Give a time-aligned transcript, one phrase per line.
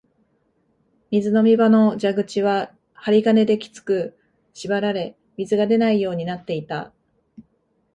[1.11, 4.17] 水飲み場の蛇口は針金できつく
[4.51, 6.91] 縛られ、水が出ないようになっていた